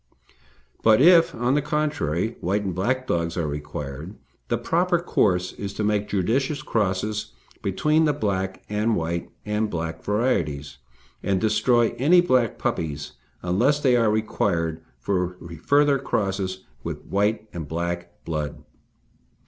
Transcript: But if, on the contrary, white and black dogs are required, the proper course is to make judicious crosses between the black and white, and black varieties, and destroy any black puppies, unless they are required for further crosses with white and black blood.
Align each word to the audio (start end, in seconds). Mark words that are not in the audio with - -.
But 0.81 0.99
if, 0.99 1.35
on 1.35 1.53
the 1.53 1.61
contrary, 1.61 2.35
white 2.41 2.63
and 2.63 2.73
black 2.73 3.05
dogs 3.05 3.37
are 3.37 3.45
required, 3.47 4.15
the 4.47 4.57
proper 4.57 4.97
course 4.99 5.53
is 5.53 5.75
to 5.75 5.83
make 5.83 6.07
judicious 6.07 6.63
crosses 6.63 7.33
between 7.61 8.05
the 8.05 8.11
black 8.13 8.63
and 8.67 8.95
white, 8.95 9.29
and 9.45 9.69
black 9.69 10.03
varieties, 10.03 10.79
and 11.21 11.39
destroy 11.39 11.93
any 11.99 12.19
black 12.19 12.57
puppies, 12.57 13.11
unless 13.43 13.79
they 13.79 13.95
are 13.95 14.09
required 14.09 14.81
for 14.97 15.37
further 15.63 15.99
crosses 15.99 16.65
with 16.83 17.05
white 17.05 17.47
and 17.53 17.67
black 17.67 18.11
blood. 18.25 18.63